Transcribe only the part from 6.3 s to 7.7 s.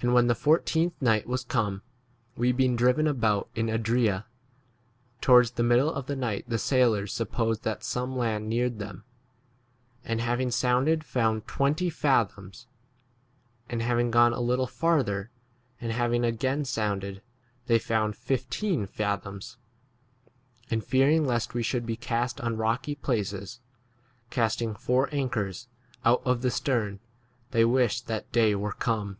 the sailors supposed 28